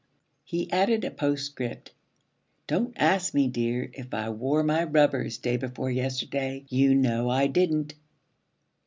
He 0.43 0.71
added 0.71 1.05
a 1.05 1.11
postscript: 1.11 1.91
'Don't 2.65 2.95
ask 2.97 3.35
me, 3.35 3.47
dear, 3.47 3.91
if 3.93 4.15
I 4.15 4.29
wore 4.31 4.63
my 4.63 4.83
rubbers 4.83 5.37
day 5.37 5.57
before 5.57 5.91
yesterday. 5.91 6.63
You 6.69 6.95
know 6.95 7.29
I 7.29 7.45
didn't.' 7.45 7.93